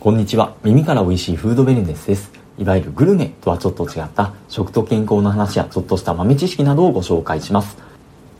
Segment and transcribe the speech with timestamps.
[0.00, 0.54] こんにちは。
[0.62, 2.30] 耳から美味しいフードベルネスです。
[2.56, 7.76] いわゆるグルメとはちょっと違った食と健康の話やちょっとした豆知識などをご紹介します。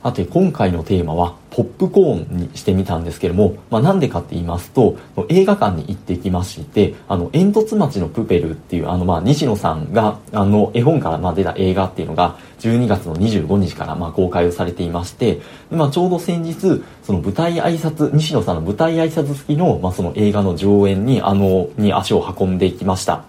[0.03, 4.97] さて、今回のテーマはポップコーンにしてみたんですけども、まあ、なんでかって言いますと、
[5.29, 15.41] 映画館に行ってきまして、あの、煙突町のプペルっていう、あの、まあ、西野さんが、あの、絵本からま出た映画っていうのが、12月の25日からま公開をされていまして、
[15.71, 23.25] まあ、ちょうど先日、その舞台挨拶、西野さんの舞台挨拶付きの、まあ、その映画の上演に、あの、に足を運んでいきました。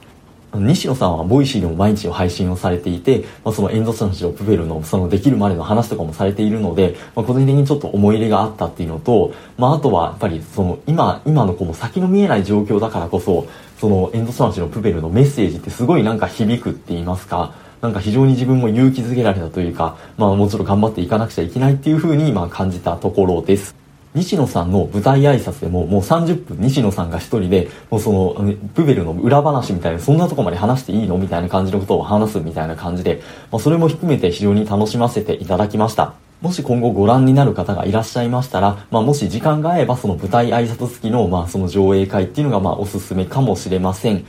[0.53, 13.47] 西野さんは Voicy でも毎日を配信をされていて、まあ、そのえんとつ町のプペルのそのできるまでの話とかもされているので、まあ、個人的にちょっと思い入れがあったっていうのと、まあ、あとはやっぱりその今、今のこの先の見えない状況だからこそ、
[13.79, 23.75] そのえんとつ町のプペルのメッセージってすごいなんか響くって言いますか、なんか非常に自分も勇気づけられたというか、まあもうちょっと頑張っていかなくちゃいけないっていうふうにまあ感じたところです。
[24.19, 33.21] 西野さんの舞台挨拶でももう30分西野さんが一人でもうそのプペルの裏話みたいなそんなとこまで話していいのみたいな感じのことを話すみたいな感じで、
[33.51, 36.13] まあ、それも含めて非常に楽しませていただきました。
[36.41, 44.25] もし今後ご覧になる方がいらっしゃいましたら、まあ、もし時間が合えばその舞台挨拶付きの、まあ、その上映会っていうのがまあおすすめかもしれません。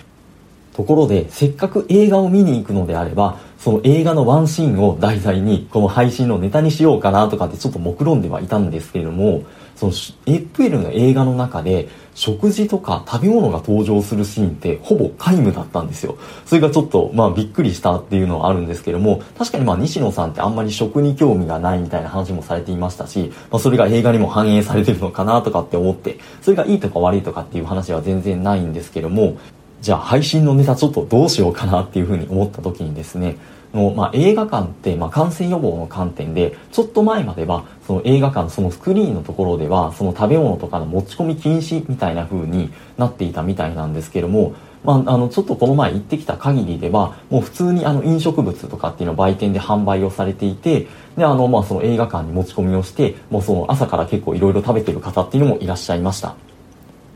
[0.72, 9.44] ところでせっかく映画を見に行くのであればその映画のワンシーンを題材にこの配信のネタにしようかなとかってちょっと目論んではいたんですけれども
[9.80, 9.92] その
[10.26, 16.18] エップエルの映画の中で食事とか食べ物が登場するシーンってほぼ皆無だったんですよ。
[16.44, 29.38] それがちょっとまあびっくりしたっていうのはあるんですけども、確かにまあ西野さんってあんまり食に興味がないみたいな話もされていましたし、まあそれが映画にも反映されてるのかなとかって思って、それがいいとか悪いとかっていう話は全然ないんですけども、
[29.80, 33.36] じゃあ配信のネタちょっとどうしようかなっていうふうに思った時にですね、
[33.74, 56.34] の、まあ、映画館って、まあ、感染予防の観点で、ちょっと前までは、その映画館、そのスクリーンのところでは、その食べ物とかの持ち込み禁止みたいな風になっていたみたいなんですけども、まあ、あの、ちょっとこの前行ってきた限りでは、もう普通にあの飲食物とかっていうのを売店で販売をされていて、で、あの、まあ、その映画館に持ち込みをして、もうその朝から結構いろいろ食べてる方っていうのもいらっしゃいました。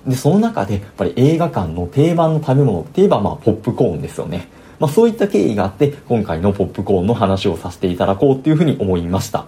[0.06, 4.48] で、その中で、やっぱり映画館の定番の食べ物って言えば、まあ、ポップコーンですよね。
[4.78, 9.46] まあ、そういった経緯があって今回のポップコーンの話をさせていただこうっていうふうに思いました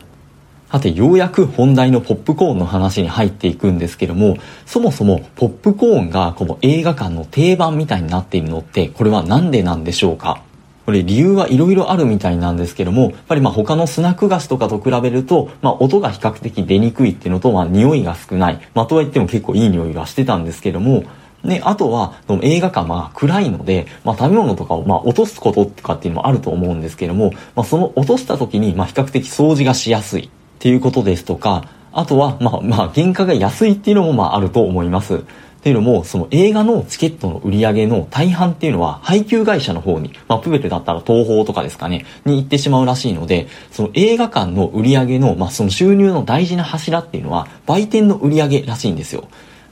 [0.70, 4.36] さて、ようやく本題のポップコーンの話に入っていくんですけども、
[4.66, 10.42] そもそもポップコーンがこの映画館の定番みたいになっているのって、これは何でなんでしょうか？
[10.86, 18.60] これ理由はいろいろあるみたいなんですけども、やっぱりまあ他のスナック菓子とかと比べると、まあ音が比較的出にくいっていうのと、まあ匂いが少ない。
[18.72, 21.02] まあとはいっても結構いい匂いがしてたんですけども、
[21.44, 35.22] で、あとは、映画館は暗いので、まあ、食べ物とかを、まあ、落とすこととかっていうのもあると思うんですけども、まあ、その落とした時に、まあ、比較的掃除がしやすいっていうことですとか、あとは、まあ、まあ、原価が安いっていうのも、まあ、あると思います。
[35.66, 49.27] っていうのも、その映画のチケットの売り上げの大半っていうのは配給会社の方に、まあ、プベルだったら東宝とかですかね、に行ってしまうらしいので、その映画館の売り上げの、まあ、その収入の大事な柱っていうのは売店の売り上げらしいんですよ。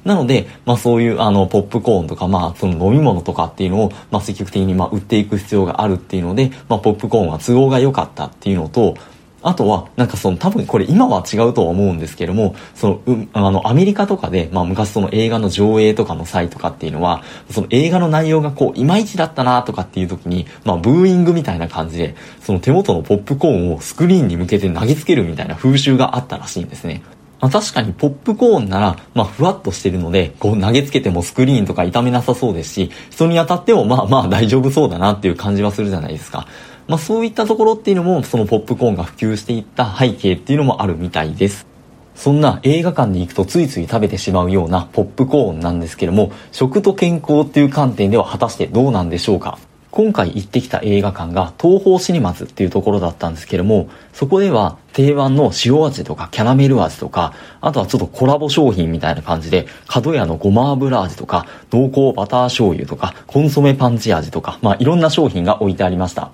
[0.04, 8.96] なので、まあそういうあのポップコーンとか、まあその飲み物とかっていうのを、まあ積極的にまあ売っていく必要があるっていうので、まあポップコーンは都合が良かったっていうのと、
[9.44, 27.02] あとは、なんかその多分これ今は違うとは思うんですけども、その、うあの、アメリカとかで、まあ昔その映画の上映とかの際とかっていうのは、その映画の内容がこう、いまいちだったなとかっていう時に、まあブーイングみたいな感じで、その手元のポップコーンをスクリーンに向けて投げつけるみたいな風習があったらしいんですね。
[27.44, 36.46] まあ、確かにポップコーンなら、まあ、ふわっとしてるので、こう投げつけてもスクリーンとか痛めなさそうですし、人に当たってもまあまあ大丈夫そうだなっていう感じはするじゃないですか。
[36.86, 41.66] まあそういったところっていうのも、そのポップコーンが普及していった背景っていうのもあるみたいです。
[42.14, 49.58] そんな映画館に行くとついつい食べてしまうようなポップコーンなんですけども、食と健康っていう観点では果たしてどうなんでしょうか
[49.90, 66.32] 今回行ってきた映画館が東宝シネマズっていうところだったんですけども、そこでは定番の塩味とかキャラメル味とか、あとはちょっとコラボ商品みたいな感じで、角屋のごま油味とか、濃厚バター醤油とか、コンソメパンチ味とか、まあいろんな商品が置いてありました。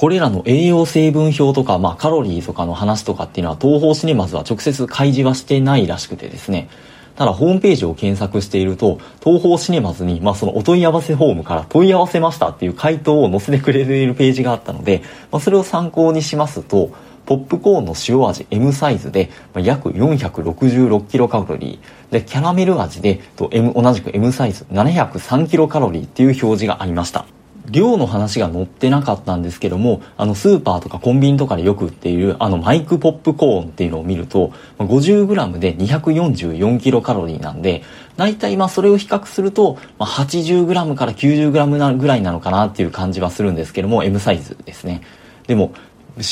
[0.00, 6.70] これらの栄養成分表とか、まあカロリーとかの話とかっていうのは東宝シネマズは直接開示はしてないらしくてですね、
[7.16, 16.92] ただホームページを検索していると、東方シネマズに、まあ、そのお問い合わせフォームから問い合わせましたっていう回答を載せてくれているページがあったので、まあ、それを参考にしますと、
[17.26, 22.10] ポップコーンの塩味 M サイズで、約466キロカロリー。
[22.10, 27.26] で、キャラメル味で、と M、同じく M サイズ703キロカロリーっていう表示がありました。
[27.70, 37.82] 量の話が載ってなかったんですけども、あの、スーパーとかコンビニとかでよく売っている、あの、マイクポップコーンっていうのを見ると、50g で244キロカロリーなんで、
[38.16, 45.00] 大体まあそれを比較すると、ま、80g から 90g ぐらいなのかなっていう感じはするんですけども M サイズですね。
[45.46, 45.72] でも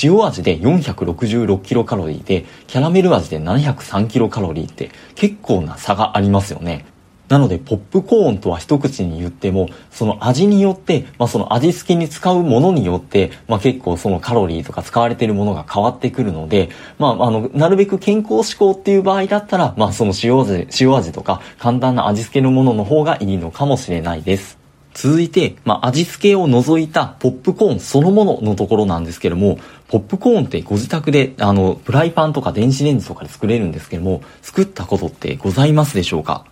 [0.03, 6.85] 塩味で466キロカロリーでキャラメル味で703キロカロリーって結構な差がありますよね。
[7.29, 24.59] なので、ポップコーンとは一口に言っても、その味によって、まあその味付けに使うものによって、まあ結構そのカロリーとか使われているものが変わってくるので、まああの、なるべく健康志向っていう場合だったら、まあその塩味、塩味とか簡単な味付けのものの方がいいのかもしれないです。
[24.95, 36.47] 続いて、まあ、味付けを除いたポップコーンそのもののところなんですけども、ポップコーンってご自宅で、あの、フライパンとか電子レンジとかで作れるんですけども、作ったことってございますでしょうか？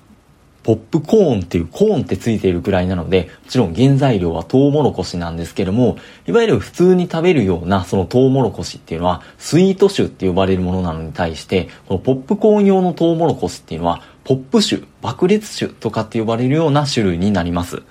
[0.66, 5.96] ポップコーンっていうコーンってついているくらいなので、もちろん原材料はトウモロコシなんですけども、
[6.26, 17.84] いわゆる普通に食べるようなそのトウモロコシっていうのは、スイート種って呼ばれるものなのに対して、このポップコーン用のトウモロコシっていうのは、ポップ種、爆裂種とかって呼ばれるような種類になります。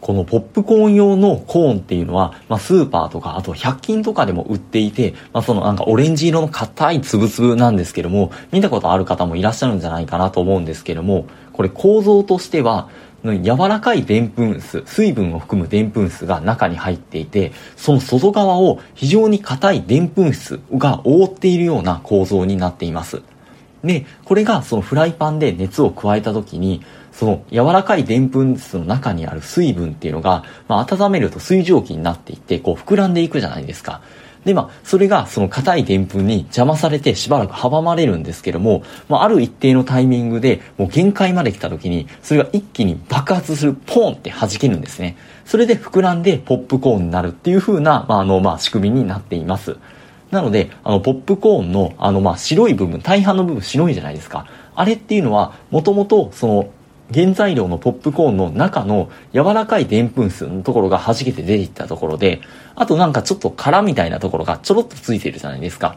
[0.00, 12.88] このポップコーン用のコーンっていうのは、まあ、スーパーとか、あと100均とかでも売っていて、まあ、そのなんかオレンジ色の硬いつぶつぶなんですけども、見たことある方もいらっしゃるんじゃないかなと思うんですけども、これ構造としては、
[13.22, 23.20] 柔らかいでんぷん質、水分を含むでんぷん質が中に入っていて、その外側を非常に硬いでんぷん質が覆っているような構造になっています。
[23.84, 26.82] で、これがそのフライパンで熱を加えた時に、
[27.20, 34.00] その柔らかいでんぷん質の中にある水分っていうのが、まあ、温めると水蒸気になっていって、こう膨らんでいくじゃないですか。
[34.46, 45.18] で、まあ、それがその硬いでんぷんに邪魔されてしばらく阻まれるんですけども、まあ、ある一定のタイミングで、もう限界まで来た時に、それが一気に爆発する、ポーンって弾けるんですね。
[45.44, 49.76] それで膨らんでポップコーンになるっていう風な、まあ、あの、まあ、仕組みになっています。
[50.30, 54.46] なので、あの、ポップコーンの、あの、まあ、白い部分、大半の部分白いじゃないですか。
[54.74, 56.70] あれっていうのは、もともと、その、
[57.12, 62.40] 原材料のポップコーンの中の柔らかいでんぷん質のところが弾けて出ていったところで、
[62.74, 65.96] あとなんかちょっと殻みたいなところがちょろっとついてるじゃないですか。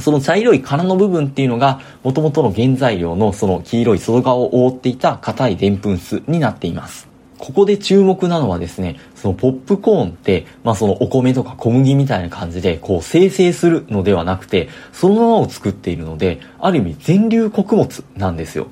[0.00, 7.06] その茶色い殻の部分っていうのが、元々の原材料のその黄色い外側を覆っていた硬いでんぷん質になっています。
[7.38, 18.68] ここで注目なのはですね、そのポップコーンって、まあそのお米とか小麦みたいな感じで、こう生成するのではなくて、そのままを作っているので、ある意味全粒穀物なんですよ。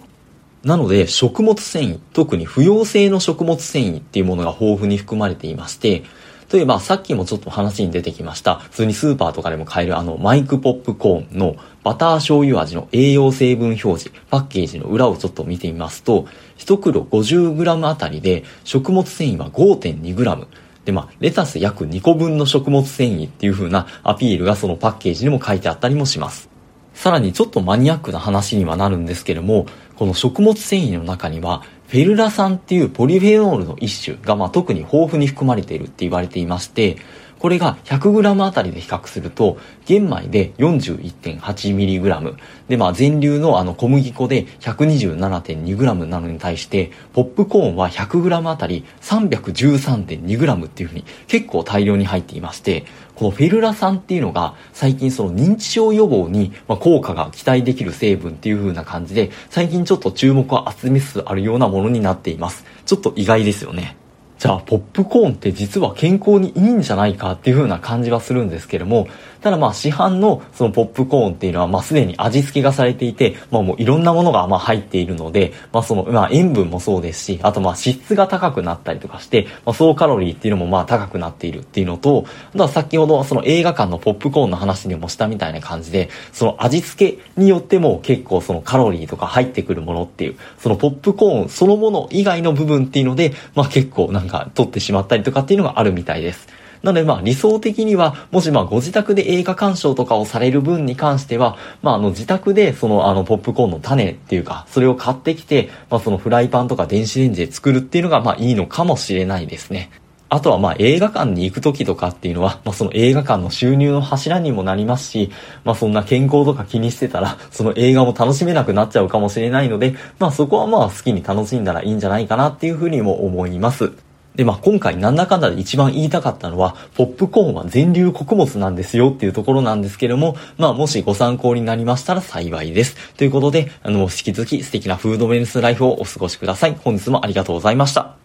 [0.65, 6.05] なので、食物繊維、特に不溶性の食物繊維っていうものが豊富に含まれていまして、
[6.53, 16.27] 例えばさっきもちょっと話に出てきました、普通にスーパーとかでも買えるあのマイクポップコーンのバター醤油味の栄養成分表示、パッケージの裏をちょっと見てみますと、
[16.59, 20.47] 1袋 50g あたりで食物繊維は 5.2g、
[20.85, 26.52] で、まあ、レタス約2個分の食物繊維っていう風なアピールがそのパッケージにも書いてあったりもします。
[26.95, 29.67] さらにちょっとマニアックな話にはなるんですけども、
[29.97, 36.97] この食物繊維の中には、フェルラ酸っていうポリフェノールの一種がまあ特に豊富に含まれているって言われていまして、
[37.43, 42.37] これが 100g あたりで比較すると、玄米で 41.8mg、
[42.69, 52.85] で、まあ全粒のあの小麦粉で 127.2g なのに対して、ポップコーンは 100g あたり 313.2g っていうふうに結構大量に入っていまして、
[53.17, 62.65] このフェルラ酸っていうのが最近その認知症予防に効果が期待できる成分っていう風な感じで最近ちょっと注目を集めつつあるようなものになっています。
[62.87, 63.97] ちょっと意外ですよね。
[64.43, 69.07] じゃあ、ポップコーンって実は健康にいいんじゃないかっていう風な感じはするんですけども、
[69.41, 96.49] ただまあ市販のそのポップコーンっていうのはまあすでに味付けがされていて、まあもういろんなものがまあ入っているので、まあそのまあ塩分もそうですし、あとまあ脂質が高くなったりとかして、まあ総カロリーっていうのもまあ高くなっているっていうのと、あとは先ほどその映画館のポップコーンの話にもしたみたいな感じで、その味付けによっても結構そのカロリーとか入ってくるものっていう、そのポップコーンそのもの以外の部分っていうので、まあ結構なんか取ってしまったりとかっていうのがあるみたいです。
[96.83, 109.91] なのでまあ理想的には、もしまあご自宅で映画鑑賞とかをされる分に関しては、まああの自宅でそのあのポップコーンの種っていうか、それを買ってきて、まあそのフライパンとか電子レンジで作るっていうのがまあいいのかもしれないですね。
[110.29, 115.31] あとはまあ映画館に行く時とかっていうのは、まあその映画館の収入の柱にもなりますし、
[115.63, 123.93] まあそんな健康とか気にしてたら、その映画も楽しめなくなっちゃうかもしれないので、まあそこはまあ好きに楽しんだらいいんじゃないかなっていうふうにも思います。
[124.35, 132.97] で、まあ、今回なんだかんだで一番言いたかったのは、ポップコーンは全粒穀物なんですよっていうところなんですけども、まあ、もしご参考になりましたら幸いです。
[133.17, 136.77] ということで、あの、引き続き素敵なフードベネスライフをお過ごしください。
[136.83, 138.22] 本日もありがとうございました。